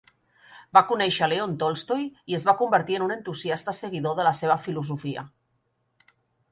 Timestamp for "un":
3.09-3.15